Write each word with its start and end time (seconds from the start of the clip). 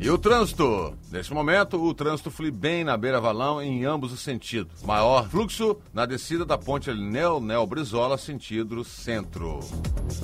E 0.00 0.08
o 0.08 0.16
trânsito? 0.16 0.96
Neste 1.10 1.34
momento, 1.34 1.76
o 1.76 1.92
trânsito 1.92 2.30
flui 2.30 2.50
bem 2.50 2.84
na 2.84 2.96
beira 2.96 3.20
valão 3.20 3.60
em 3.60 3.84
ambos 3.84 4.14
os 4.14 4.20
sentidos. 4.20 4.82
Maior 4.82 5.28
fluxo 5.28 5.76
na 5.92 6.06
descida 6.06 6.46
da 6.46 6.56
ponte 6.56 6.90
Nel 6.90 7.38
Nel 7.38 7.66
Brizola, 7.66 8.16
sentido 8.16 8.82
centro. 8.82 9.60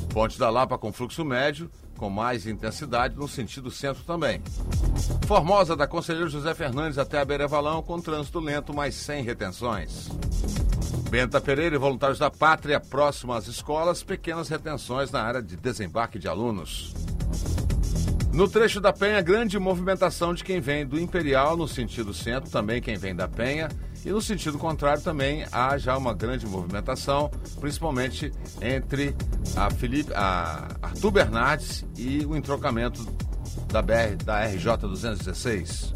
Ponte 0.08 0.38
da 0.38 0.48
Lapa 0.48 0.78
com 0.78 0.90
fluxo 0.90 1.26
médio, 1.26 1.70
com 1.98 2.08
mais 2.08 2.46
intensidade 2.46 3.14
no 3.14 3.28
sentido 3.28 3.70
centro 3.70 4.02
também. 4.02 4.40
Formosa 5.26 5.76
da 5.76 5.86
Conselheiro 5.86 6.30
José 6.30 6.54
Fernandes 6.54 6.96
até 6.96 7.20
a 7.20 7.24
beira 7.24 7.46
valão 7.46 7.82
com 7.82 8.00
trânsito 8.00 8.40
lento, 8.40 8.72
mas 8.72 8.94
sem 8.94 9.22
retenções. 9.22 10.08
Benta 11.10 11.40
Pereira 11.40 11.74
e 11.74 11.78
voluntários 11.78 12.18
da 12.18 12.30
Pátria, 12.30 12.78
próximo 12.78 13.32
às 13.32 13.46
escolas, 13.46 14.02
pequenas 14.02 14.48
retenções 14.50 15.10
na 15.10 15.22
área 15.22 15.42
de 15.42 15.56
desembarque 15.56 16.18
de 16.18 16.28
alunos. 16.28 16.94
No 18.30 18.46
trecho 18.46 18.78
da 18.78 18.92
Penha, 18.92 19.22
grande 19.22 19.58
movimentação 19.58 20.34
de 20.34 20.44
quem 20.44 20.60
vem 20.60 20.86
do 20.86 21.00
Imperial 21.00 21.56
no 21.56 21.66
sentido 21.66 22.12
centro, 22.12 22.50
também 22.50 22.82
quem 22.82 22.96
vem 22.96 23.16
da 23.16 23.26
Penha, 23.26 23.68
e 24.04 24.10
no 24.10 24.20
sentido 24.20 24.58
contrário 24.58 25.02
também 25.02 25.46
há 25.50 25.78
já 25.78 25.96
uma 25.96 26.12
grande 26.12 26.46
movimentação, 26.46 27.30
principalmente 27.58 28.30
entre 28.60 29.16
a, 29.56 29.70
Felipe, 29.70 30.12
a 30.14 30.68
Arthur 30.82 31.10
Bernardes 31.10 31.86
e 31.97 32.24
o 32.26 32.36
entrocamento 32.36 33.02
da 33.72 33.80
BR 33.80 34.22
da 34.24 34.44
RJ 34.44 34.76
216. 34.76 35.92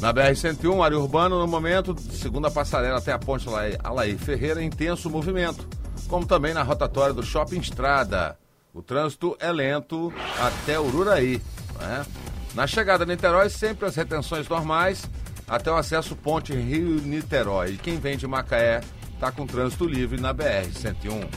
Na 0.00 0.14
BR-101, 0.14 0.82
área 0.82 0.98
urbana, 0.98 1.36
no 1.36 1.46
momento, 1.46 1.94
segundo 2.12 2.46
a 2.46 2.50
passarela 2.50 2.96
até 2.96 3.12
a 3.12 3.18
ponte 3.18 3.46
Alaí 3.84 4.16
Ferreira, 4.16 4.62
intenso 4.62 5.10
movimento, 5.10 5.68
como 6.08 6.24
também 6.24 6.54
na 6.54 6.62
rotatória 6.62 7.12
do 7.12 7.22
Shopping 7.22 7.60
Estrada. 7.60 8.38
O 8.72 8.80
trânsito 8.80 9.36
é 9.38 9.52
lento 9.52 10.10
até 10.38 10.80
Ururaí. 10.80 11.42
Né? 11.78 12.06
Na 12.54 12.66
chegada 12.66 13.04
a 13.04 13.06
Niterói, 13.06 13.50
sempre 13.50 13.86
as 13.86 13.94
retenções 13.94 14.48
normais, 14.48 15.04
até 15.46 15.70
o 15.70 15.76
acesso 15.76 16.16
Ponte 16.16 16.54
Rio-Niterói. 16.54 17.76
Quem 17.76 17.98
vem 17.98 18.16
de 18.16 18.26
Macaé 18.26 18.80
está 19.12 19.30
com 19.30 19.46
trânsito 19.46 19.84
livre 19.84 20.18
na 20.18 20.32
BR-101. 20.32 21.28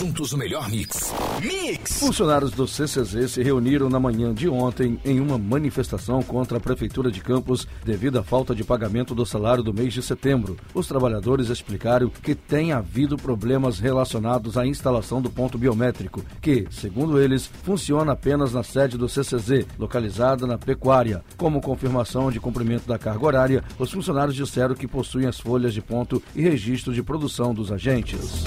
Juntos 0.00 0.32
o 0.32 0.38
melhor 0.38 0.66
mix. 0.70 1.12
Mix! 1.42 2.00
Funcionários 2.00 2.52
do 2.52 2.66
CCZ 2.66 3.32
se 3.32 3.42
reuniram 3.42 3.90
na 3.90 4.00
manhã 4.00 4.32
de 4.32 4.48
ontem 4.48 4.98
em 5.04 5.20
uma 5.20 5.36
manifestação 5.36 6.22
contra 6.22 6.56
a 6.56 6.60
Prefeitura 6.60 7.10
de 7.10 7.20
Campos 7.20 7.68
devido 7.84 8.18
à 8.18 8.22
falta 8.22 8.54
de 8.54 8.64
pagamento 8.64 9.14
do 9.14 9.26
salário 9.26 9.62
do 9.62 9.74
mês 9.74 9.92
de 9.92 10.00
setembro. 10.02 10.56
Os 10.72 10.88
trabalhadores 10.88 11.50
explicaram 11.50 12.08
que 12.08 12.34
tem 12.34 12.72
havido 12.72 13.18
problemas 13.18 13.78
relacionados 13.78 14.56
à 14.56 14.66
instalação 14.66 15.20
do 15.20 15.28
ponto 15.28 15.58
biométrico, 15.58 16.24
que, 16.40 16.66
segundo 16.70 17.20
eles, 17.20 17.44
funciona 17.62 18.12
apenas 18.12 18.54
na 18.54 18.62
sede 18.62 18.96
do 18.96 19.06
CCZ, 19.06 19.66
localizada 19.78 20.46
na 20.46 20.56
Pecuária. 20.56 21.22
Como 21.36 21.60
confirmação 21.60 22.30
de 22.30 22.40
cumprimento 22.40 22.88
da 22.88 22.98
carga 22.98 23.26
horária, 23.26 23.64
os 23.78 23.92
funcionários 23.92 24.34
disseram 24.34 24.74
que 24.74 24.88
possuem 24.88 25.26
as 25.26 25.38
folhas 25.38 25.74
de 25.74 25.82
ponto 25.82 26.22
e 26.34 26.40
registro 26.40 26.94
de 26.94 27.02
produção 27.02 27.52
dos 27.52 27.70
agentes. 27.70 28.46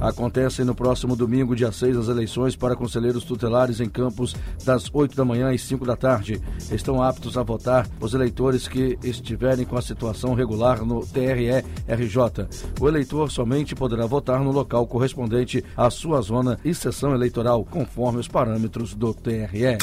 Acontecem 0.00 0.64
no 0.64 0.74
próximo 0.74 0.91
domingo, 1.16 1.56
dia 1.56 1.72
6, 1.72 1.96
as 1.96 2.08
eleições 2.08 2.56
para 2.56 2.76
conselheiros 2.76 3.24
tutelares 3.24 3.80
em 3.80 3.88
Campos, 3.88 4.34
das 4.64 4.88
8 4.92 5.16
da 5.16 5.24
manhã 5.24 5.52
às 5.52 5.62
5 5.62 5.84
da 5.84 5.96
tarde. 5.96 6.40
Estão 6.70 7.02
aptos 7.02 7.36
a 7.36 7.42
votar 7.42 7.88
os 8.00 8.14
eleitores 8.14 8.68
que 8.68 8.98
estiverem 9.02 9.64
com 9.64 9.76
a 9.76 9.82
situação 9.82 10.34
regular 10.34 10.84
no 10.84 11.04
TRE-RJ. 11.06 12.46
O 12.80 12.88
eleitor 12.88 13.30
somente 13.30 13.74
poderá 13.74 14.06
votar 14.06 14.40
no 14.40 14.52
local 14.52 14.86
correspondente 14.86 15.64
à 15.76 15.90
sua 15.90 16.20
zona 16.20 16.58
e 16.64 16.74
sessão 16.74 17.14
eleitoral, 17.14 17.64
conforme 17.64 18.18
os 18.20 18.28
parâmetros 18.28 18.94
do 18.94 19.14
TRE. 19.14 19.78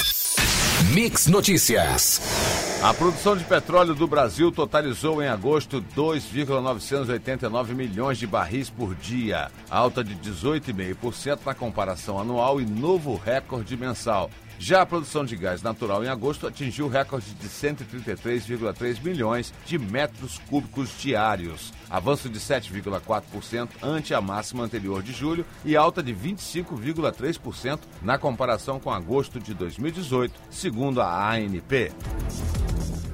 Mix 0.93 1.27
Notícias. 1.27 2.48
A 2.81 2.93
produção 2.93 3.35
de 3.35 3.43
petróleo 3.43 3.93
do 3.93 4.07
Brasil 4.07 4.53
totalizou 4.53 5.21
em 5.21 5.27
agosto 5.27 5.81
2,989 5.81 7.75
milhões 7.75 8.17
de 8.17 8.25
barris 8.25 8.69
por 8.69 8.95
dia, 8.95 9.51
alta 9.69 10.01
de 10.01 10.15
18,5% 10.15 11.39
na 11.45 11.53
comparação 11.53 12.17
anual 12.17 12.61
e 12.61 12.65
novo 12.65 13.17
recorde 13.17 13.75
mensal. 13.75 14.31
Já 14.61 14.81
a 14.81 14.85
produção 14.85 15.23
de 15.23 15.37
gás 15.37 15.61
natural 15.61 16.03
em 16.03 16.09
agosto 16.09 16.45
atingiu 16.45 16.87
o 16.87 16.89
recorde 16.89 17.33
de 17.33 17.47
133,3 17.47 19.01
milhões 19.01 19.53
de 19.65 19.79
metros 19.79 20.37
cúbicos 20.49 20.89
diários, 20.99 21.71
avanço 21.89 22.27
de 22.27 22.37
7,4% 22.41 23.69
ante 23.81 24.13
a 24.13 24.19
máxima 24.19 24.65
anterior 24.65 25.01
de 25.01 25.13
julho 25.13 25.45
e 25.63 25.77
alta 25.77 26.03
de 26.03 26.13
25,3% 26.13 27.79
na 28.01 28.17
comparação 28.17 28.81
com 28.81 28.91
agosto 28.91 29.39
de 29.39 29.53
2018, 29.53 30.33
segundo 30.51 31.01
a 31.01 31.31
ANP. 31.31 31.93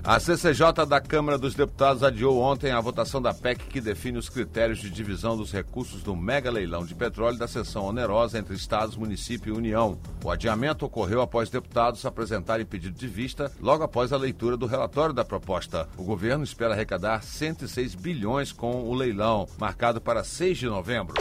A 0.07 0.19
CCJ 0.19 0.85
da 0.87 1.01
Câmara 1.01 1.35
dos 1.35 1.55
Deputados 1.55 2.03
adiou 2.03 2.39
ontem 2.39 2.71
a 2.71 2.79
votação 2.79 3.19
da 3.19 3.33
PEC 3.33 3.65
que 3.65 3.81
define 3.81 4.19
os 4.19 4.29
critérios 4.29 4.77
de 4.77 4.87
divisão 4.87 5.35
dos 5.35 5.51
recursos 5.51 6.03
do 6.03 6.15
mega 6.15 6.51
leilão 6.51 6.85
de 6.85 6.93
petróleo 6.93 7.39
da 7.39 7.47
seção 7.47 7.85
onerosa 7.85 8.37
entre 8.37 8.53
Estados, 8.53 8.95
município 8.95 9.51
e 9.51 9.57
União. 9.57 9.97
O 10.23 10.29
adiamento 10.29 10.85
ocorreu 10.85 11.21
após 11.21 11.49
deputados 11.49 12.05
apresentarem 12.05 12.67
pedido 12.67 12.95
de 12.95 13.07
vista 13.07 13.51
logo 13.59 13.83
após 13.83 14.13
a 14.13 14.17
leitura 14.17 14.55
do 14.55 14.67
relatório 14.67 15.13
da 15.13 15.25
proposta. 15.25 15.89
O 15.97 16.03
governo 16.03 16.43
espera 16.43 16.75
arrecadar 16.75 17.23
106 17.23 17.95
bilhões 17.95 18.51
com 18.51 18.83
o 18.83 18.93
leilão, 18.93 19.47
marcado 19.57 19.99
para 19.99 20.23
6 20.23 20.55
de 20.55 20.67
novembro. 20.67 21.15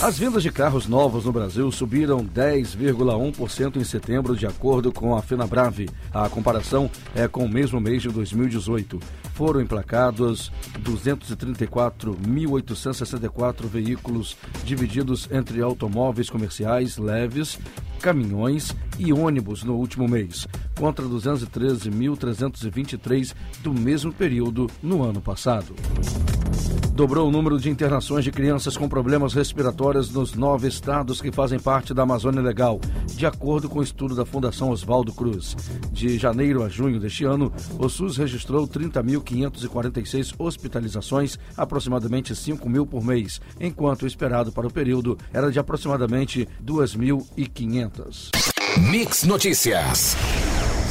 As 0.00 0.16
vendas 0.16 0.44
de 0.44 0.52
carros 0.52 0.86
novos 0.86 1.24
no 1.24 1.32
Brasil 1.32 1.72
subiram 1.72 2.24
10,1% 2.24 3.76
em 3.76 3.84
setembro, 3.84 4.36
de 4.36 4.46
acordo 4.46 4.92
com 4.92 5.16
a 5.16 5.22
Fenabrave. 5.22 5.90
A 6.12 6.28
comparação 6.52 6.90
é 7.14 7.26
com 7.26 7.46
o 7.46 7.48
mesmo 7.48 7.80
mês 7.80 8.02
de 8.02 8.10
2018. 8.10 9.00
Foram 9.32 9.62
emplacados 9.62 10.52
234.864 10.82 13.66
veículos 13.66 14.36
divididos 14.62 15.26
entre 15.32 15.62
automóveis 15.62 16.28
comerciais 16.28 16.98
leves, 16.98 17.58
caminhões 18.00 18.76
e 18.98 19.10
ônibus 19.12 19.62
no 19.64 19.76
último 19.76 20.06
mês, 20.06 20.46
contra 20.78 21.06
213.323 21.06 23.34
do 23.62 23.72
mesmo 23.72 24.12
período 24.12 24.70
no 24.82 25.02
ano 25.02 25.22
passado. 25.22 25.74
Dobrou 26.94 27.26
o 27.26 27.30
número 27.30 27.58
de 27.58 27.70
internações 27.70 28.22
de 28.22 28.30
crianças 28.30 28.76
com 28.76 28.86
problemas 28.86 29.32
respiratórios 29.32 30.12
nos 30.12 30.34
nove 30.34 30.68
estados 30.68 31.22
que 31.22 31.32
fazem 31.32 31.58
parte 31.58 31.94
da 31.94 32.02
Amazônia 32.02 32.42
Legal, 32.42 32.78
de 33.22 33.26
acordo 33.26 33.68
com 33.68 33.78
o 33.78 33.82
estudo 33.84 34.16
da 34.16 34.26
Fundação 34.26 34.70
Oswaldo 34.70 35.12
Cruz. 35.12 35.56
De 35.92 36.18
janeiro 36.18 36.64
a 36.64 36.68
junho 36.68 36.98
deste 36.98 37.24
ano, 37.24 37.52
o 37.78 37.88
SUS 37.88 38.16
registrou 38.16 38.66
30.546 38.66 40.34
hospitalizações, 40.36 41.38
aproximadamente 41.56 42.34
5 42.34 42.68
mil 42.68 42.84
por 42.84 43.04
mês, 43.04 43.40
enquanto 43.60 44.02
o 44.02 44.06
esperado 44.08 44.50
para 44.50 44.66
o 44.66 44.72
período 44.72 45.16
era 45.32 45.52
de 45.52 45.60
aproximadamente 45.60 46.48
2.500. 46.64 48.30
Mix 48.90 49.22
Notícias. 49.22 50.16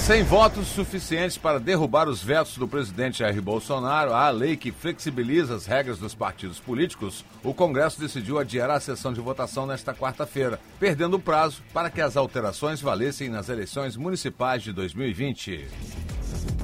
Sem 0.06 0.24
votos 0.24 0.68
suficientes 0.68 1.38
para 1.38 1.59
derrubar 1.59 2.09
os 2.09 2.24
vetos 2.24 2.57
do 2.57 2.68
presidente 2.68 3.19
Jair 3.19 3.39
Bolsonaro 3.39 4.12
à 4.13 4.31
lei 4.31 4.57
que 4.57 4.71
flexibiliza 4.71 5.53
as 5.53 5.68
regras 5.68 6.00
dos 6.00 6.15
partidos 6.15 6.59
políticos, 6.59 7.24
o 7.44 7.53
Congresso 7.53 8.01
decidiu 8.01 8.39
adiar 8.39 8.71
a 8.71 8.80
sessão 8.80 9.13
de 9.13 9.21
votação 9.21 9.68
nesta 9.68 9.94
quarta-feira, 9.94 10.59
perdendo 10.80 11.18
o 11.18 11.19
prazo 11.19 11.62
para 11.71 11.92
que 11.92 12.01
as 12.01 12.18
alterações 12.18 12.81
valessem 12.81 13.30
nas 13.30 13.48
eleições 13.48 13.95
municipais 13.95 14.63
de 14.63 14.74
2020. 14.74 15.68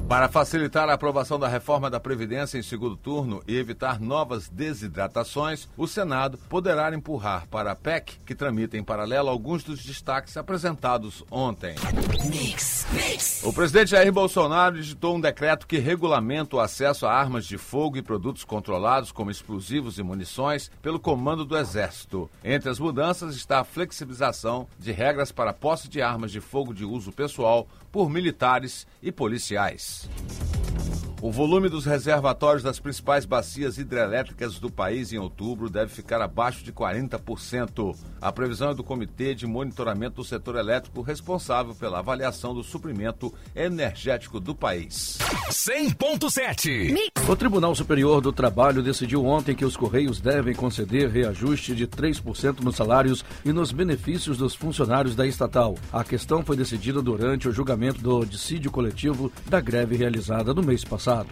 Para 0.08 0.26
facilitar 0.26 0.88
a 0.88 0.94
aprovação 0.94 1.38
da 1.38 1.46
reforma 1.46 1.90
da 1.90 2.00
Previdência 2.00 2.56
em 2.56 2.62
segundo 2.62 2.96
turno 2.96 3.42
e 3.46 3.54
evitar 3.54 4.00
novas 4.00 4.48
desidratações, 4.48 5.68
o 5.76 5.86
Senado 5.86 6.38
poderá 6.48 6.94
empurrar 6.94 7.46
para 7.48 7.72
a 7.72 7.76
PEC, 7.76 8.18
que 8.24 8.34
tramita 8.34 8.78
em 8.78 8.82
paralelo 8.82 9.28
alguns 9.28 9.62
dos 9.62 9.84
destaques 9.84 10.38
apresentados 10.38 11.22
ontem. 11.30 11.74
Mix, 12.30 12.86
mix. 12.90 13.42
O 13.44 13.52
presidente 13.52 13.90
Jair 13.90 14.10
Bolsonaro 14.10 14.78
editou 14.78 15.14
um 15.14 15.20
decreto 15.20 15.66
que 15.66 15.76
regulamenta 15.76 16.56
o 16.56 16.60
acesso 16.60 17.04
a 17.04 17.12
armas 17.12 17.44
de 17.44 17.58
fogo 17.58 17.98
e 17.98 18.02
produtos 18.02 18.44
controlados, 18.44 19.12
como 19.12 19.30
explosivos 19.30 19.98
e 19.98 20.02
munições, 20.02 20.70
pelo 20.80 20.98
comando 20.98 21.44
do 21.44 21.54
Exército. 21.54 22.30
Entre 22.42 22.70
as 22.70 22.78
mudanças 22.78 23.36
está 23.36 23.60
a 23.60 23.64
flexibilização 23.64 24.66
de 24.78 24.90
regras 24.90 25.30
para 25.30 25.52
posse 25.52 25.86
de 25.86 26.00
armas 26.00 26.32
de 26.32 26.40
fogo 26.40 26.72
de 26.72 26.86
uso 26.86 27.12
pessoal 27.12 27.68
por 27.92 28.08
militares 28.08 28.86
e 29.02 29.10
policiais. 29.10 29.97
News. 30.06 31.07
O 31.20 31.32
volume 31.32 31.68
dos 31.68 31.84
reservatórios 31.84 32.62
das 32.62 32.78
principais 32.78 33.24
bacias 33.24 33.76
hidrelétricas 33.76 34.60
do 34.60 34.70
país 34.70 35.12
em 35.12 35.18
outubro 35.18 35.68
deve 35.68 35.92
ficar 35.92 36.22
abaixo 36.22 36.62
de 36.62 36.72
40%. 36.72 37.96
A 38.20 38.30
previsão 38.30 38.70
é 38.70 38.74
do 38.74 38.84
Comitê 38.84 39.34
de 39.34 39.44
Monitoramento 39.44 40.16
do 40.16 40.24
Setor 40.24 40.54
Elétrico, 40.54 41.02
responsável 41.02 41.74
pela 41.74 41.98
avaliação 41.98 42.54
do 42.54 42.62
suprimento 42.62 43.34
energético 43.54 44.38
do 44.38 44.54
país. 44.54 45.18
100.7 45.50 46.96
O 47.28 47.34
Tribunal 47.34 47.74
Superior 47.74 48.20
do 48.20 48.32
Trabalho 48.32 48.80
decidiu 48.80 49.24
ontem 49.24 49.56
que 49.56 49.64
os 49.64 49.76
Correios 49.76 50.20
devem 50.20 50.54
conceder 50.54 51.10
reajuste 51.10 51.74
de 51.74 51.88
3% 51.88 52.60
nos 52.60 52.76
salários 52.76 53.24
e 53.44 53.52
nos 53.52 53.72
benefícios 53.72 54.38
dos 54.38 54.54
funcionários 54.54 55.16
da 55.16 55.26
estatal. 55.26 55.74
A 55.92 56.04
questão 56.04 56.44
foi 56.44 56.56
decidida 56.56 57.02
durante 57.02 57.48
o 57.48 57.52
julgamento 57.52 58.00
do 58.00 58.24
dissídio 58.24 58.70
coletivo 58.70 59.32
da 59.46 59.60
greve 59.60 59.96
realizada 59.96 60.54
no 60.54 60.62
mês 60.62 60.84
passado 60.84 61.07
passado. 61.08 61.28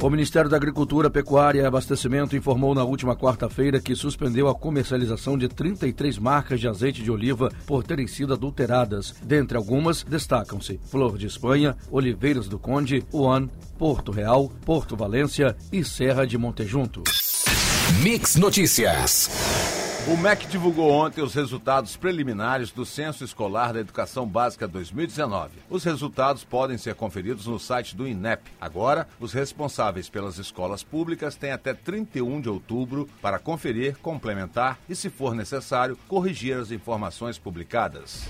O 0.00 0.10
Ministério 0.10 0.50
da 0.50 0.56
Agricultura, 0.56 1.08
Pecuária 1.08 1.62
e 1.62 1.64
Abastecimento 1.64 2.36
informou 2.36 2.74
na 2.74 2.82
última 2.82 3.16
quarta-feira 3.16 3.80
que 3.80 3.94
suspendeu 3.94 4.48
a 4.48 4.54
comercialização 4.54 5.38
de 5.38 5.48
33 5.48 6.18
marcas 6.18 6.60
de 6.60 6.66
azeite 6.66 7.02
de 7.02 7.10
oliva 7.10 7.52
por 7.66 7.84
terem 7.84 8.08
sido 8.08 8.32
adulteradas. 8.32 9.14
Dentre 9.22 9.56
algumas, 9.56 10.02
destacam-se 10.02 10.80
Flor 10.90 11.16
de 11.16 11.26
Espanha, 11.26 11.76
Oliveiras 11.90 12.48
do 12.48 12.58
Conde, 12.58 13.06
One, 13.12 13.48
Porto 13.78 14.10
Real, 14.10 14.50
Porto 14.66 14.96
Valência 14.96 15.56
e 15.72 15.84
Serra 15.84 16.26
de 16.26 16.36
Montejunto. 16.36 17.04
Mix 18.02 18.34
Notícias. 18.34 19.81
O 20.04 20.16
MEC 20.16 20.48
divulgou 20.48 20.90
ontem 20.90 21.22
os 21.22 21.32
resultados 21.32 21.96
preliminares 21.96 22.72
do 22.72 22.84
Censo 22.84 23.22
Escolar 23.22 23.72
da 23.72 23.78
Educação 23.78 24.26
Básica 24.26 24.66
2019. 24.66 25.52
Os 25.70 25.84
resultados 25.84 26.42
podem 26.42 26.76
ser 26.76 26.96
conferidos 26.96 27.46
no 27.46 27.56
site 27.56 27.94
do 27.94 28.06
INEP. 28.06 28.50
Agora, 28.60 29.06
os 29.20 29.32
responsáveis 29.32 30.08
pelas 30.08 30.38
escolas 30.38 30.82
públicas 30.82 31.36
têm 31.36 31.52
até 31.52 31.72
31 31.72 32.40
de 32.40 32.48
outubro 32.48 33.08
para 33.22 33.38
conferir, 33.38 33.96
complementar 33.98 34.76
e, 34.88 34.96
se 34.96 35.08
for 35.08 35.36
necessário, 35.36 35.96
corrigir 36.08 36.58
as 36.58 36.72
informações 36.72 37.38
publicadas. 37.38 38.24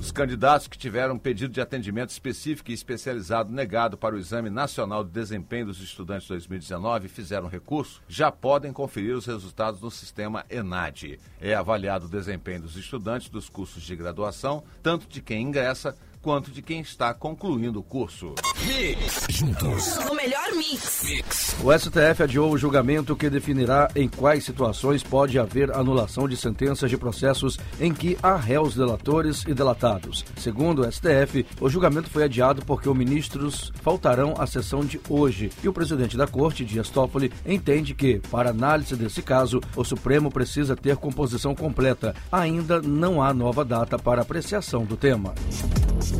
Os 0.00 0.10
candidatos 0.10 0.66
que 0.66 0.78
tiveram 0.78 1.18
pedido 1.18 1.52
de 1.52 1.60
atendimento 1.60 2.08
específico 2.08 2.70
e 2.70 2.74
especializado 2.74 3.52
negado 3.52 3.98
para 3.98 4.14
o 4.14 4.18
Exame 4.18 4.48
Nacional 4.48 5.04
de 5.04 5.10
Desempenho 5.10 5.66
dos 5.66 5.78
Estudantes 5.78 6.26
2019 6.26 7.04
e 7.04 7.08
fizeram 7.10 7.48
recurso, 7.48 8.02
já 8.08 8.32
podem 8.32 8.72
conferir 8.72 9.14
os 9.14 9.26
resultados 9.26 9.78
no 9.82 9.90
sistema 9.90 10.46
ENAD. 10.48 11.20
É 11.38 11.54
avaliado 11.54 12.06
o 12.06 12.10
desempenho 12.10 12.62
dos 12.62 12.76
estudantes 12.76 13.28
dos 13.28 13.50
cursos 13.50 13.82
de 13.82 13.94
graduação, 13.94 14.64
tanto 14.82 15.06
de 15.06 15.20
quem 15.20 15.42
ingressa 15.42 15.94
quanto 16.22 16.50
de 16.50 16.62
quem 16.62 16.80
está 16.80 17.12
concluindo 17.14 17.80
o 17.80 17.82
curso. 17.82 18.34
Mix. 18.66 19.26
Juntos. 19.30 19.96
O 20.10 20.14
melhor 20.14 20.52
mix. 20.54 21.02
Mix. 21.04 21.56
O 21.62 21.72
STF 21.76 22.22
adiou 22.22 22.52
o 22.52 22.58
julgamento 22.58 23.16
que 23.16 23.30
definirá 23.30 23.88
em 23.94 24.08
quais 24.08 24.44
situações 24.44 25.02
pode 25.02 25.38
haver 25.38 25.70
anulação 25.72 26.28
de 26.28 26.36
sentenças 26.36 26.90
de 26.90 26.96
processos 26.96 27.58
em 27.80 27.92
que 27.92 28.18
há 28.22 28.36
réus 28.36 28.74
delatores 28.74 29.44
e 29.46 29.54
delatados. 29.54 30.24
Segundo 30.36 30.82
o 30.82 30.92
STF, 30.92 31.46
o 31.60 31.68
julgamento 31.68 32.10
foi 32.10 32.24
adiado 32.24 32.64
porque 32.64 32.88
os 32.88 32.96
ministros 32.96 33.72
faltarão 33.82 34.34
à 34.38 34.46
sessão 34.46 34.84
de 34.84 35.00
hoje 35.08 35.50
e 35.62 35.68
o 35.68 35.72
presidente 35.72 36.16
da 36.16 36.26
corte, 36.26 36.64
Dias 36.64 36.90
Toffoli, 36.90 37.32
entende 37.46 37.94
que, 37.94 38.20
para 38.30 38.50
análise 38.50 38.94
desse 38.94 39.22
caso, 39.22 39.60
o 39.74 39.84
Supremo 39.84 40.30
precisa 40.30 40.76
ter 40.76 40.96
composição 40.96 41.54
completa. 41.54 42.14
Ainda 42.30 42.80
não 42.80 43.22
há 43.22 43.32
nova 43.32 43.64
data 43.64 43.98
para 43.98 44.22
apreciação 44.22 44.84
do 44.84 44.96
tema. 44.96 45.34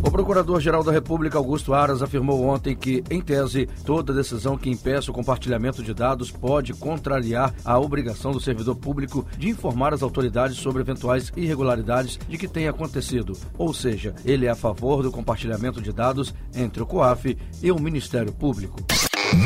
O 0.02 0.10
Procurador-Geral 0.10 0.82
da 0.82 0.92
República, 0.92 1.36
Augusto 1.36 1.74
Aras, 1.74 2.02
afirmou 2.02 2.44
ontem 2.44 2.76
que, 2.76 3.02
em 3.10 3.20
tese, 3.20 3.68
toda 3.84 4.12
decisão 4.12 4.56
que 4.56 4.70
impeça 4.70 5.10
o 5.10 5.14
compartilhamento 5.14 5.82
de 5.82 5.92
dados 5.92 6.30
pode 6.30 6.72
contrariar 6.72 7.54
a 7.64 7.78
obrigação 7.78 8.32
do 8.32 8.40
servidor 8.40 8.76
público 8.76 9.26
de 9.36 9.48
informar 9.48 9.92
as 9.92 10.02
autoridades 10.02 10.56
sobre 10.56 10.82
eventuais 10.82 11.32
irregularidades 11.36 12.18
de 12.28 12.38
que 12.38 12.48
tenha 12.48 12.70
acontecido. 12.70 13.36
Ou 13.58 13.74
seja, 13.74 14.14
ele 14.24 14.46
é 14.46 14.50
a 14.50 14.56
favor 14.56 15.02
do 15.02 15.10
compartilhamento 15.10 15.80
de 15.80 15.92
dados 15.92 16.34
entre 16.54 16.82
o 16.82 16.86
COAF 16.86 17.36
e 17.62 17.70
o 17.70 17.78
Ministério 17.78 18.32
Público. 18.32 18.78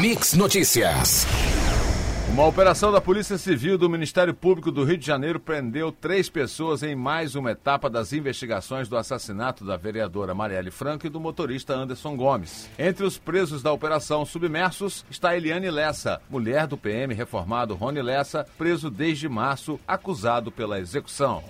Mix 0.01 0.35
Notícias. 0.35 1.27
Uma 2.35 2.49
operação 2.49 2.91
da 2.91 3.01
Polícia 3.01 3.39
Civil 3.39 3.79
do 3.79 3.89
Ministério 3.89 4.35
Público 4.35 4.73
do 4.73 4.83
Rio 4.83 4.99
de 4.99 5.07
Janeiro 5.07 5.39
prendeu 5.39 5.93
três 5.93 6.29
pessoas 6.29 6.83
em 6.83 6.93
mais 6.93 7.37
uma 7.37 7.53
etapa 7.53 7.89
das 7.89 8.13
investigações 8.13 8.89
do 8.89 8.97
assassinato 8.97 9.65
da 9.65 9.77
vereadora 9.77 10.35
Marielle 10.35 10.73
Franco 10.73 11.07
e 11.07 11.09
do 11.09 11.21
motorista 11.21 11.75
Anderson 11.75 12.17
Gomes. 12.17 12.69
Entre 12.77 13.07
os 13.07 13.17
presos 13.17 13.63
da 13.63 13.73
operação 13.73 14.27
submersos 14.27 15.07
está 15.09 15.37
Eliane 15.37 15.71
Lessa, 15.71 16.21
mulher 16.29 16.67
do 16.67 16.77
PM 16.77 17.15
reformado 17.15 17.77
Rony 17.77 18.03
Lessa, 18.03 18.45
preso 18.59 18.91
desde 18.91 19.29
março, 19.29 19.79
acusado 19.87 20.51
pela 20.51 20.81
execução. 20.81 21.45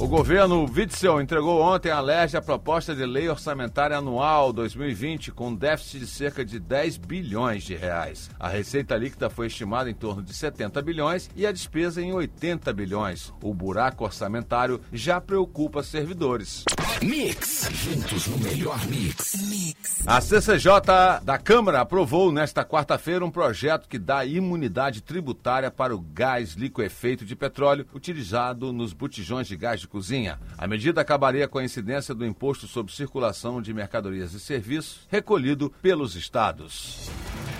O 0.00 0.08
governo 0.08 0.64
Witzel 0.64 1.20
entregou 1.20 1.60
ontem 1.60 1.90
à 1.90 2.00
LERJ 2.00 2.38
a 2.38 2.40
proposta 2.40 2.94
de 2.94 3.04
lei 3.04 3.28
orçamentária 3.28 3.98
anual 3.98 4.50
2020 4.50 5.30
com 5.30 5.48
um 5.48 5.54
déficit 5.54 5.98
de 6.00 6.06
cerca 6.06 6.42
de 6.42 6.58
10 6.58 6.96
bilhões 6.96 7.64
de 7.64 7.76
reais. 7.76 8.30
A 8.40 8.48
receita 8.48 8.96
líquida 8.96 9.28
foi 9.28 9.48
estimada 9.48 9.90
em 9.90 9.94
torno 9.94 10.22
de 10.22 10.32
70 10.32 10.80
bilhões 10.80 11.28
e 11.36 11.46
a 11.46 11.52
despesa 11.52 12.00
em 12.00 12.14
80 12.14 12.72
bilhões. 12.72 13.30
O 13.42 13.52
buraco 13.52 14.02
orçamentário 14.02 14.80
já 14.90 15.20
preocupa 15.20 15.82
servidores. 15.82 16.64
Mix. 17.02 17.66
Juntos 17.72 18.26
no 18.26 18.38
melhor 18.38 18.78
mix. 18.86 19.34
Mix. 19.48 20.06
A 20.06 20.20
CCJ 20.20 21.22
da 21.22 21.38
Câmara 21.38 21.80
aprovou 21.80 22.30
nesta 22.30 22.62
quarta-feira 22.62 23.24
um 23.24 23.30
projeto 23.30 23.88
que 23.88 23.98
dá 23.98 24.22
imunidade 24.24 25.00
tributária 25.00 25.70
para 25.70 25.94
o 25.94 26.00
gás 26.00 26.52
liquefeito 26.52 27.24
de 27.24 27.34
petróleo 27.34 27.86
utilizado 27.94 28.70
nos 28.70 28.92
botijões 28.92 29.46
de 29.46 29.56
gás 29.56 29.80
de 29.80 29.88
cozinha. 29.90 30.38
A 30.56 30.66
medida 30.66 31.00
acabaria 31.00 31.48
com 31.48 31.58
a 31.58 31.64
incidência 31.64 32.14
do 32.14 32.24
imposto 32.24 32.66
sobre 32.66 32.92
circulação 32.92 33.60
de 33.60 33.74
mercadorias 33.74 34.32
e 34.32 34.40
serviços 34.40 35.06
recolhido 35.10 35.70
pelos 35.82 36.14
estados. 36.14 37.10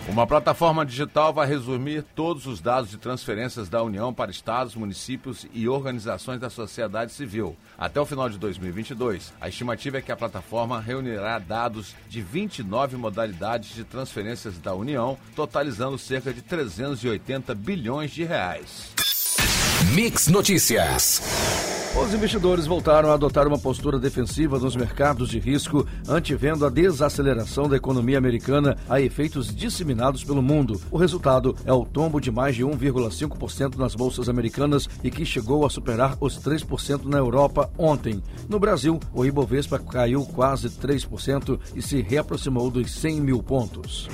Uma 0.08 0.26
plataforma 0.26 0.84
digital 0.84 1.32
vai 1.32 1.46
resumir 1.46 2.02
todos 2.16 2.46
os 2.46 2.60
dados 2.60 2.90
de 2.90 2.96
transferências 2.96 3.68
da 3.68 3.82
União 3.82 4.12
para 4.12 4.30
estados, 4.30 4.74
municípios 4.74 5.46
e 5.52 5.68
organizações 5.68 6.40
da 6.40 6.50
sociedade 6.50 7.12
civil. 7.12 7.56
Até 7.78 8.00
o 8.00 8.06
final 8.06 8.28
de 8.28 8.38
2022, 8.38 9.32
a 9.40 9.48
estimativa 9.48 9.98
é 9.98 10.02
que 10.02 10.10
a 10.10 10.16
plataforma 10.16 10.80
reunirá 10.80 11.38
dados 11.38 11.94
de 12.08 12.22
29 12.22 12.96
modalidades 12.96 13.74
de 13.74 13.84
transferências 13.84 14.58
da 14.58 14.74
União, 14.74 15.16
totalizando 15.36 15.96
cerca 15.98 16.32
de 16.32 16.42
380 16.42 17.54
bilhões 17.54 18.10
de 18.10 18.24
reais. 18.24 18.92
Mix 19.94 20.26
Notícias. 20.26 21.69
Os 21.96 22.14
investidores 22.14 22.66
voltaram 22.66 23.10
a 23.10 23.14
adotar 23.14 23.48
uma 23.48 23.58
postura 23.58 23.98
defensiva 23.98 24.60
nos 24.60 24.76
mercados 24.76 25.28
de 25.28 25.40
risco, 25.40 25.84
antevendo 26.08 26.64
a 26.64 26.70
desaceleração 26.70 27.68
da 27.68 27.76
economia 27.76 28.16
americana 28.16 28.76
a 28.88 29.00
efeitos 29.00 29.54
disseminados 29.54 30.22
pelo 30.22 30.40
mundo. 30.40 30.80
O 30.88 30.96
resultado 30.96 31.54
é 31.64 31.72
o 31.72 31.84
tombo 31.84 32.20
de 32.20 32.30
mais 32.30 32.54
de 32.54 32.64
1,5% 32.64 33.76
nas 33.76 33.96
bolsas 33.96 34.28
americanas 34.28 34.88
e 35.02 35.10
que 35.10 35.26
chegou 35.26 35.66
a 35.66 35.70
superar 35.70 36.16
os 36.20 36.38
3% 36.38 37.06
na 37.06 37.18
Europa 37.18 37.68
ontem. 37.76 38.22
No 38.48 38.60
Brasil, 38.60 39.00
o 39.12 39.24
Ibovespa 39.24 39.78
caiu 39.80 40.24
quase 40.24 40.70
3% 40.70 41.58
e 41.74 41.82
se 41.82 42.00
reaproximou 42.00 42.70
dos 42.70 42.92
100 42.92 43.20
mil 43.20 43.42
pontos. 43.42 44.08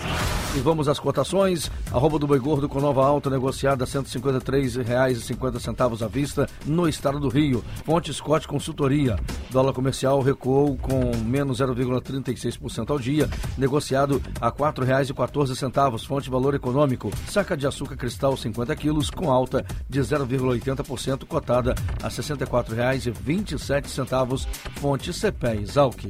E 0.56 0.60
vamos 0.60 0.88
às 0.88 0.98
cotações. 0.98 1.70
Arroba 1.92 2.18
do 2.18 2.26
Boi 2.26 2.38
Gordo 2.38 2.66
com 2.66 2.80
nova 2.80 3.04
alta 3.04 3.28
negociada 3.28 3.84
a 3.84 3.86
R$ 3.86 3.92
153,50 3.92 6.02
à 6.02 6.08
vista 6.08 6.48
no 6.64 6.88
estado 6.88 7.20
do 7.20 7.28
Rio. 7.28 7.62
Fonte 7.84 8.14
Scott 8.14 8.48
Consultoria. 8.48 9.18
Dólar 9.50 9.75
comercial 9.75 10.22
recuou 10.22 10.75
com 10.78 11.14
menos 11.18 11.60
0,36% 11.60 12.88
ao 12.88 12.98
dia, 12.98 13.28
negociado 13.58 14.22
a 14.40 14.46
R$ 14.46 14.54
4,14. 14.54 16.06
Fonte 16.06 16.30
Valor 16.30 16.54
Econômico. 16.54 17.10
Saca 17.28 17.54
de 17.54 17.66
açúcar 17.66 17.96
cristal 17.96 18.34
50 18.34 18.75
quilos 18.76 19.10
com 19.10 19.30
alta 19.30 19.62
de 19.86 20.00
0,80%, 20.00 21.26
cotada 21.26 21.75
a 22.02 22.08
R$ 22.08 22.14
64,27. 22.14 24.46
Fonte 24.76 25.12
CPE 25.12 25.60
Exalc. 25.60 26.02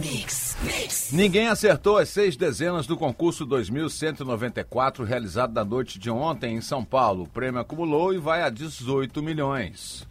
Mix, 0.00 0.56
mix. 0.64 1.12
Ninguém 1.12 1.46
acertou 1.46 1.98
as 1.98 2.08
seis 2.08 2.36
dezenas 2.36 2.84
do 2.84 2.96
concurso 2.96 3.46
2000 3.46 3.75
2.194 3.76 5.04
realizado 5.04 5.52
na 5.52 5.64
noite 5.64 5.98
de 5.98 6.10
ontem 6.10 6.56
em 6.56 6.60
São 6.60 6.84
Paulo. 6.84 7.24
O 7.24 7.28
prêmio 7.28 7.60
acumulou 7.60 8.14
e 8.14 8.18
vai 8.18 8.42
a 8.42 8.48
18 8.48 9.22
milhões. 9.22 10.06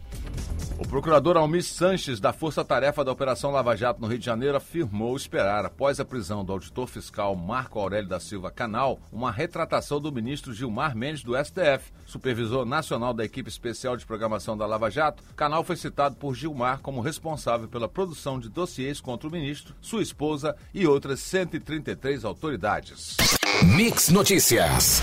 O 0.78 0.86
procurador 0.86 1.38
Almir 1.38 1.64
Sanches, 1.64 2.20
da 2.20 2.34
Força 2.34 2.62
Tarefa 2.62 3.02
da 3.02 3.10
Operação 3.10 3.50
Lava 3.50 3.74
Jato 3.74 4.00
no 4.00 4.06
Rio 4.06 4.18
de 4.18 4.26
Janeiro, 4.26 4.58
afirmou 4.58 5.16
esperar, 5.16 5.64
após 5.64 5.98
a 5.98 6.04
prisão 6.04 6.44
do 6.44 6.52
auditor 6.52 6.86
fiscal 6.86 7.34
Marco 7.34 7.78
Aurélio 7.78 8.08
da 8.08 8.20
Silva 8.20 8.50
Canal, 8.50 9.00
uma 9.10 9.32
retratação 9.32 9.98
do 9.98 10.12
ministro 10.12 10.52
Gilmar 10.52 10.94
Mendes 10.94 11.22
do 11.22 11.32
STF. 11.34 11.92
Supervisor 12.04 12.66
nacional 12.66 13.14
da 13.14 13.24
equipe 13.24 13.48
especial 13.48 13.96
de 13.96 14.04
programação 14.04 14.56
da 14.56 14.66
Lava 14.66 14.90
Jato, 14.90 15.22
Canal 15.34 15.64
foi 15.64 15.76
citado 15.76 16.16
por 16.16 16.34
Gilmar 16.34 16.80
como 16.80 17.00
responsável 17.00 17.68
pela 17.68 17.88
produção 17.88 18.38
de 18.38 18.50
dossiês 18.50 19.00
contra 19.00 19.28
o 19.28 19.32
ministro, 19.32 19.74
sua 19.80 20.02
esposa 20.02 20.54
e 20.74 20.86
outras 20.86 21.20
133 21.20 22.22
autoridades. 22.22 23.16
Mix 23.62 24.10
Notícias. 24.10 25.02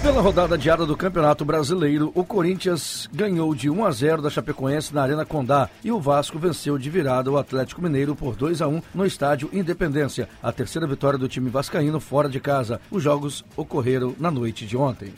Pela 0.00 0.20
rodada 0.20 0.56
diária 0.56 0.86
do 0.86 0.96
Campeonato 0.96 1.44
Brasileiro, 1.44 2.12
o 2.14 2.24
Corinthians 2.24 3.08
ganhou 3.12 3.52
de 3.54 3.68
1 3.68 3.84
a 3.84 3.90
0 3.90 4.22
da 4.22 4.30
Chapecoense 4.30 4.94
na 4.94 5.02
Arena 5.02 5.26
Condá 5.26 5.68
e 5.82 5.90
o 5.90 5.98
Vasco 5.98 6.38
venceu 6.38 6.78
de 6.78 6.88
virada 6.88 7.30
o 7.30 7.36
Atlético 7.36 7.82
Mineiro 7.82 8.14
por 8.14 8.36
2 8.36 8.62
a 8.62 8.68
1 8.68 8.82
no 8.94 9.04
estádio 9.04 9.50
Independência, 9.52 10.28
a 10.40 10.52
terceira 10.52 10.86
vitória 10.86 11.18
do 11.18 11.28
time 11.28 11.50
vascaíno 11.50 11.98
fora 11.98 12.28
de 12.28 12.38
casa. 12.38 12.80
Os 12.88 13.02
jogos 13.02 13.44
ocorreram 13.56 14.14
na 14.18 14.30
noite 14.30 14.64
de 14.64 14.76
ontem. 14.76 15.12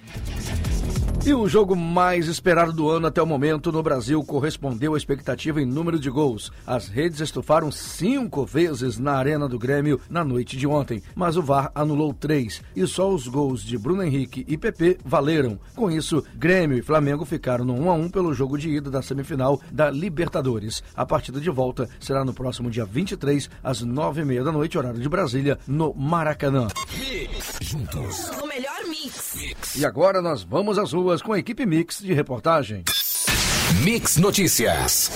E 1.28 1.34
o 1.34 1.46
jogo 1.46 1.76
mais 1.76 2.26
esperado 2.26 2.72
do 2.72 2.88
ano 2.88 3.06
até 3.06 3.22
o 3.22 3.26
momento 3.26 3.70
no 3.70 3.82
Brasil 3.82 4.24
correspondeu 4.24 4.94
à 4.94 4.96
expectativa 4.96 5.60
em 5.60 5.66
número 5.66 5.98
de 5.98 6.08
gols. 6.08 6.50
As 6.66 6.88
redes 6.88 7.20
estufaram 7.20 7.70
cinco 7.70 8.46
vezes 8.46 8.98
na 8.98 9.12
Arena 9.12 9.46
do 9.46 9.58
Grêmio 9.58 10.00
na 10.08 10.24
noite 10.24 10.56
de 10.56 10.66
ontem, 10.66 11.02
mas 11.14 11.36
o 11.36 11.42
VAR 11.42 11.70
anulou 11.74 12.14
três 12.14 12.62
e 12.74 12.86
só 12.86 13.12
os 13.12 13.28
gols 13.28 13.62
de 13.62 13.76
Bruno 13.76 14.02
Henrique 14.02 14.42
e 14.48 14.56
PP 14.56 15.00
valeram. 15.04 15.60
Com 15.76 15.90
isso, 15.90 16.24
Grêmio 16.34 16.78
e 16.78 16.82
Flamengo 16.82 17.26
ficaram 17.26 17.62
no 17.62 17.74
1 17.74 17.90
a 17.90 17.92
1 17.92 18.08
pelo 18.08 18.32
jogo 18.32 18.56
de 18.56 18.70
ida 18.70 18.90
da 18.90 19.02
semifinal 19.02 19.60
da 19.70 19.90
Libertadores. 19.90 20.82
A 20.96 21.04
partida 21.04 21.38
de 21.38 21.50
volta 21.50 21.90
será 22.00 22.24
no 22.24 22.32
próximo 22.32 22.70
dia 22.70 22.86
23, 22.86 23.50
às 23.62 23.82
nove 23.82 24.22
e 24.22 24.24
meia 24.24 24.42
da 24.42 24.50
noite, 24.50 24.78
horário 24.78 24.98
de 24.98 25.08
Brasília, 25.10 25.58
no 25.66 25.92
Maracanã. 25.92 26.68
Juntos. 27.60 28.30
Mix. 29.38 29.46
mix. 29.46 29.76
E 29.76 29.86
agora 29.86 30.20
nós 30.20 30.42
vamos 30.42 30.78
às 30.78 30.92
ruas 30.92 31.22
com 31.22 31.32
a 31.32 31.38
equipe 31.38 31.64
Mix 31.64 32.00
de 32.00 32.12
reportagem. 32.12 32.84
Mix 33.84 34.16
Notícias. 34.16 35.10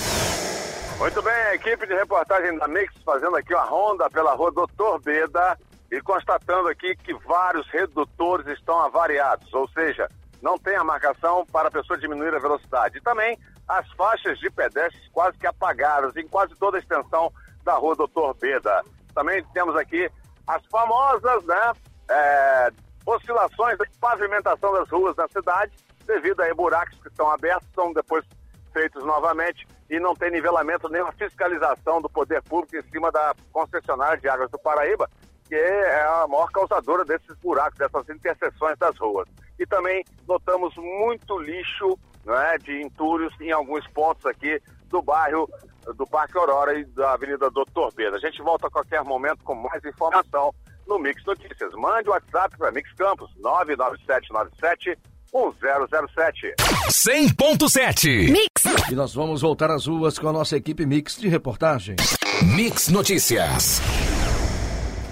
Muito 0.97 1.21
bem, 1.21 1.33
a 1.33 1.55
equipe 1.55 1.85
de 1.85 1.93
reportagem 1.93 2.57
da 2.57 2.67
Mix 2.67 2.93
fazendo 3.03 3.35
aqui 3.35 3.53
uma 3.53 3.65
ronda 3.65 4.09
pela 4.09 4.33
rua 4.35 4.51
Doutor 4.51 5.01
Beda 5.01 5.57
e 5.91 5.99
constatando 6.01 6.69
aqui 6.69 6.95
que 6.95 7.13
vários 7.25 7.67
redutores 7.69 8.47
estão 8.47 8.79
avariados, 8.79 9.53
ou 9.53 9.67
seja, 9.69 10.07
não 10.41 10.57
tem 10.57 10.75
a 10.75 10.83
marcação 10.83 11.45
para 11.51 11.67
a 11.67 11.71
pessoa 11.71 11.99
diminuir 11.99 12.33
a 12.33 12.39
velocidade. 12.39 12.97
E 12.97 13.01
também 13.01 13.37
as 13.67 13.89
faixas 13.93 14.39
de 14.39 14.49
pedestres 14.49 15.07
quase 15.11 15.37
que 15.37 15.47
apagadas 15.47 16.15
em 16.15 16.27
quase 16.27 16.55
toda 16.55 16.77
a 16.77 16.79
extensão 16.79 17.31
da 17.63 17.73
rua 17.73 17.95
Doutor 17.95 18.33
Beda. 18.35 18.83
Também 19.13 19.43
temos 19.53 19.75
aqui 19.75 20.09
as 20.47 20.65
famosas, 20.67 21.43
né, 21.45 21.73
é, 22.09 22.71
oscilações 23.05 23.77
da 23.77 23.85
pavimentação 23.99 24.73
das 24.73 24.89
ruas 24.89 25.15
na 25.15 25.27
cidade 25.27 25.73
devido 26.05 26.41
a 26.41 26.53
buracos 26.53 26.99
que 27.01 27.07
estão 27.07 27.29
abertos, 27.31 27.67
são 27.73 27.93
depois 27.93 28.25
feitos 28.71 29.03
novamente 29.05 29.65
e 29.89 29.99
não 29.99 30.15
tem 30.15 30.31
nivelamento 30.31 30.89
nem 30.89 31.01
uma 31.01 31.11
fiscalização 31.13 32.01
do 32.01 32.09
poder 32.09 32.41
público 32.43 32.75
em 32.75 32.91
cima 32.91 33.11
da 33.11 33.33
concessionária 33.51 34.17
de 34.17 34.27
águas 34.27 34.49
do 34.49 34.57
Paraíba, 34.57 35.09
que 35.47 35.55
é 35.55 36.03
a 36.03 36.27
maior 36.27 36.49
causadora 36.51 37.05
desses 37.05 37.37
buracos, 37.37 37.77
dessas 37.77 38.09
interseções 38.09 38.77
das 38.77 38.97
ruas. 38.97 39.27
E 39.59 39.65
também 39.65 40.03
notamos 40.27 40.75
muito 40.75 41.37
lixo 41.39 41.97
é, 42.25 42.57
de 42.57 42.81
entulhos 42.81 43.33
em 43.39 43.51
alguns 43.51 43.87
pontos 43.89 44.25
aqui 44.25 44.59
do 44.87 45.01
bairro 45.01 45.47
do 45.95 46.07
Parque 46.07 46.37
Aurora 46.37 46.73
e 46.73 46.85
da 46.85 47.13
Avenida 47.13 47.49
Doutor 47.51 47.93
Pedro. 47.93 48.15
A 48.15 48.19
gente 48.19 48.41
volta 48.41 48.67
a 48.67 48.71
qualquer 48.71 49.03
momento 49.03 49.43
com 49.43 49.53
mais 49.53 49.83
informação 49.83 50.53
no 50.87 50.99
Mix 50.99 51.23
Notícias. 51.25 51.71
Mande 51.73 52.09
o 52.09 52.11
WhatsApp 52.11 52.57
para 52.57 52.71
Mix 52.71 52.91
Campos, 52.93 53.31
99797 53.37 54.97
1007. 55.33 56.53
100.7 56.89 58.31
Mix. 58.31 58.91
E 58.91 58.95
nós 58.95 59.15
vamos 59.15 59.41
voltar 59.41 59.71
às 59.71 59.87
ruas 59.87 60.19
com 60.19 60.29
a 60.29 60.33
nossa 60.33 60.55
equipe 60.55 60.85
Mix 60.85 61.17
de 61.17 61.27
reportagem. 61.27 61.95
Mix 62.55 62.89
Notícias. 62.89 63.81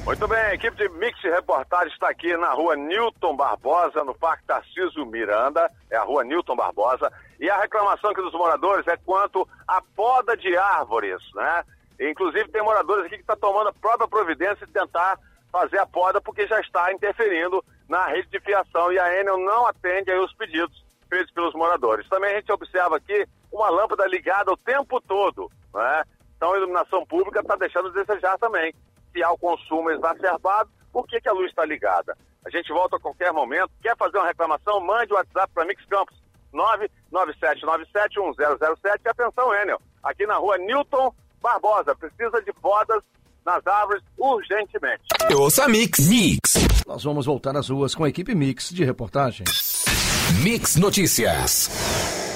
Muito 0.05 0.27
bem, 0.27 0.39
a 0.39 0.53
equipe 0.53 0.75
de 0.77 0.89
Mix 0.97 1.19
de 1.21 1.29
reportagem 1.29 1.93
está 1.93 2.09
aqui 2.09 2.35
na 2.37 2.51
rua 2.53 2.75
Newton 2.75 3.35
Barbosa, 3.35 4.03
no 4.03 4.13
Parque 4.13 4.43
Tarcísio 4.45 5.05
Miranda, 5.05 5.67
é 5.89 5.95
a 5.95 6.03
rua 6.03 6.23
Newton 6.23 6.55
Barbosa, 6.55 7.11
e 7.39 7.49
a 7.49 7.59
reclamação 7.59 8.11
aqui 8.11 8.21
dos 8.21 8.33
moradores 8.33 8.85
é 8.87 8.97
quanto 8.97 9.47
à 9.67 9.81
poda 9.95 10.35
de 10.35 10.55
árvores, 10.57 11.21
né? 11.35 11.63
Inclusive 11.99 12.49
tem 12.49 12.63
moradores 12.63 13.05
aqui 13.05 13.15
que 13.15 13.21
estão 13.21 13.35
tá 13.35 13.47
tomando 13.47 13.69
a 13.69 13.73
própria 13.73 14.07
providência 14.07 14.65
de 14.65 14.73
tentar 14.73 15.19
fazer 15.51 15.79
a 15.79 15.85
poda 15.85 16.21
porque 16.21 16.47
já 16.47 16.59
está 16.59 16.91
interferindo 16.93 17.63
na 17.89 18.07
rede 18.07 18.29
de 18.29 18.39
fiação 18.39 18.91
e 18.91 18.97
a 18.97 19.19
Enel 19.19 19.37
não 19.37 19.67
atende 19.67 20.09
aí 20.09 20.19
os 20.19 20.33
pedidos 20.33 20.83
feitos 21.09 21.31
pelos 21.33 21.53
moradores. 21.53 22.07
Também 22.07 22.31
a 22.31 22.35
gente 22.35 22.51
observa 22.51 22.95
aqui 22.95 23.27
uma 23.51 23.69
lâmpada 23.69 24.07
ligada 24.07 24.51
o 24.51 24.57
tempo 24.57 25.01
todo, 25.01 25.51
né? 25.73 26.03
Então 26.37 26.53
a 26.53 26.57
iluminação 26.57 27.05
pública 27.05 27.41
está 27.41 27.55
deixando 27.57 27.89
a 27.89 27.91
desejar 27.91 28.37
também. 28.37 28.73
Se 29.11 29.21
há 29.21 29.29
o 29.29 29.37
consumo 29.37 29.91
exacerbado, 29.91 30.69
por 30.91 31.05
que, 31.05 31.19
que 31.19 31.27
a 31.27 31.33
luz 31.33 31.49
está 31.49 31.65
ligada? 31.65 32.17
A 32.45 32.49
gente 32.49 32.71
volta 32.71 32.95
a 32.95 32.99
qualquer 32.99 33.33
momento. 33.33 33.69
Quer 33.81 33.97
fazer 33.97 34.17
uma 34.17 34.27
reclamação? 34.27 34.79
Mande 34.79 35.13
o 35.13 35.17
WhatsApp 35.17 35.51
para 35.53 35.65
Mix 35.65 35.85
Campos, 35.85 36.17
997971007. 36.53 39.05
Atenção, 39.05 39.53
Enel, 39.53 39.81
aqui 40.01 40.25
na 40.25 40.35
rua 40.35 40.57
Newton 40.57 41.13
Barbosa. 41.41 41.93
Precisa 41.95 42.41
de 42.41 42.53
podas 42.53 43.03
nas 43.45 43.65
árvores 43.65 44.03
urgentemente. 44.17 45.03
Ouça 45.35 45.67
Mix. 45.67 46.07
Mix. 46.07 46.53
Nós 46.87 47.03
vamos 47.03 47.25
voltar 47.25 47.55
às 47.55 47.69
ruas 47.69 47.95
com 47.95 48.03
a 48.03 48.09
equipe 48.09 48.35
Mix 48.35 48.69
de 48.69 48.83
reportagem. 48.83 49.45
Mix 50.43 50.75
Notícias. 50.77 51.69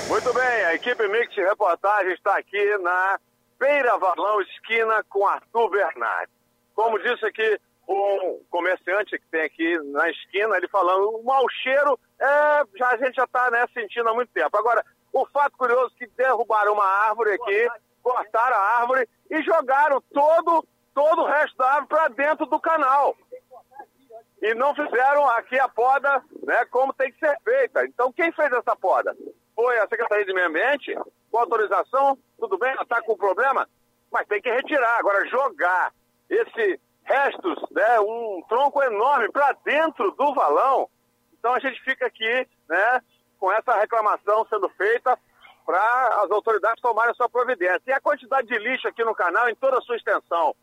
Muito 0.08 0.34
bem, 0.34 0.44
a 0.66 0.76
equipe 0.76 1.08
Mix 1.08 1.34
de 1.34 1.42
reportagem 1.42 2.14
está 2.14 2.38
aqui 2.38 2.78
na 2.78 3.20
Beira 3.60 3.98
Valão, 3.98 4.42
esquina 4.42 5.04
com 5.10 5.26
Arthur 5.26 5.70
Bernardes. 5.70 6.36
Como 6.76 7.00
disse 7.00 7.26
aqui 7.26 7.60
um 7.88 8.40
comerciante 8.50 9.18
que 9.18 9.28
tem 9.32 9.42
aqui 9.42 9.80
na 9.92 10.10
esquina, 10.10 10.58
ele 10.58 10.68
falando, 10.68 11.10
o 11.10 11.24
mau 11.24 11.46
cheiro, 11.64 12.00
é, 12.20 12.64
já, 12.76 12.90
a 12.90 12.98
gente 12.98 13.16
já 13.16 13.24
está 13.24 13.50
né, 13.52 13.66
sentindo 13.74 14.10
há 14.10 14.14
muito 14.14 14.32
tempo. 14.34 14.58
Agora, 14.58 14.84
o 15.14 15.26
fato 15.28 15.58
curioso 15.58 15.94
é 15.96 16.06
que 16.06 16.12
derrubaram 16.18 16.74
uma 16.74 16.86
árvore 16.86 17.32
aqui, 17.34 17.68
cortaram 18.04 18.58
a 18.58 18.80
árvore 18.82 19.08
e 19.32 19.42
jogaram 19.44 20.04
todo 20.14 20.68
todo 20.96 21.24
o 21.24 21.28
resto 21.28 21.56
da 21.58 21.66
árvore 21.66 21.88
para 21.90 22.08
dentro 22.08 22.46
do 22.48 22.60
canal. 22.60 23.16
E 24.42 24.54
não 24.56 24.74
fizeram 24.74 25.30
aqui 25.30 25.60
a 25.60 25.68
poda 25.68 26.24
né, 26.44 26.66
como 26.72 26.94
tem 26.94 27.12
que 27.12 27.20
ser 27.20 27.38
feita. 27.44 27.86
Então, 27.86 28.12
quem 28.12 28.32
fez 28.32 28.52
essa 28.52 28.76
poda? 28.76 29.16
Foi 29.54 29.78
a 29.78 29.88
Secretaria 29.88 30.26
de 30.26 30.34
Meio 30.34 30.48
Ambiente, 30.48 30.98
com 31.30 31.38
autorização, 31.38 32.18
tudo 32.40 32.58
bem, 32.58 32.74
está 32.82 33.02
com 33.02 33.16
problema, 33.18 33.68
mas 34.12 34.28
tem 34.28 34.42
que 34.42 34.50
retirar. 34.50 34.98
Agora, 34.98 35.28
jogar 35.28 35.92
esse 36.30 36.80
restos, 37.04 37.64
né, 37.72 38.00
um 38.00 38.42
tronco 38.48 38.82
enorme 38.82 39.32
para 39.32 39.52
dentro 39.64 40.12
do 40.12 40.34
valão. 40.34 40.90
Então, 41.38 41.54
a 41.54 41.60
gente 41.60 41.80
fica 41.84 42.08
aqui 42.08 42.48
né, 42.70 43.02
com 43.38 43.52
essa 43.52 43.76
reclamação 43.76 44.46
sendo 44.50 44.70
feita 44.70 45.18
para 45.66 46.24
as 46.24 46.32
autoridades 46.32 46.82
tomarem 46.82 47.12
a 47.12 47.16
sua 47.16 47.30
providência. 47.30 47.82
E 47.88 47.92
a 47.92 48.02
quantidade 48.02 48.48
de 48.48 48.58
lixo 48.58 48.88
aqui 48.88 49.04
no 49.04 49.16
canal 49.16 49.50
em 49.50 49.56
toda 49.56 49.78
a 49.78 49.82
sua 49.82 49.98
extensão. 49.98 50.56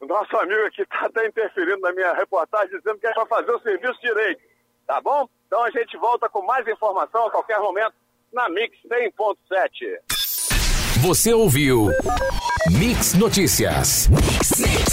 O 0.00 0.06
nosso 0.06 0.34
amigo 0.38 0.66
aqui 0.66 0.82
está 0.82 1.06
até 1.06 1.26
interferindo 1.26 1.80
na 1.80 1.92
minha 1.92 2.12
reportagem, 2.14 2.76
dizendo 2.78 2.98
que 2.98 3.06
é 3.06 3.12
para 3.12 3.26
fazer 3.26 3.52
o 3.52 3.60
serviço 3.60 4.00
direito. 4.00 4.40
Tá 4.86 5.00
bom? 5.00 5.28
Então 5.46 5.62
a 5.62 5.70
gente 5.70 5.96
volta 5.98 6.28
com 6.28 6.42
mais 6.42 6.66
informação 6.66 7.26
a 7.26 7.30
qualquer 7.30 7.60
momento 7.60 7.94
na 8.32 8.48
Mix 8.48 8.76
100.7. 8.88 11.02
Você 11.02 11.34
ouviu 11.34 11.88
Mix 12.78 13.14
Notícias. 13.14 14.08
Mix. 14.08 14.89